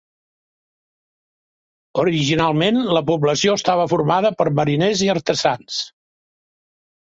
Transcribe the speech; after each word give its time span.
Originalment, 2.05 2.81
la 2.99 3.05
població 3.11 3.55
estava 3.61 3.87
formada 3.95 4.35
per 4.43 4.51
mariners 4.63 5.07
i 5.11 5.15
artesans. 5.19 5.81